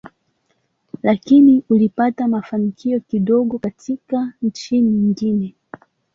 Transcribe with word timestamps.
Lakini 1.03 1.63
ulipata 1.69 2.27
mafanikio 2.27 2.99
kidogo 2.99 3.59
katika 3.59 4.33
nchi 4.41 4.81
nyingine. 4.81 5.55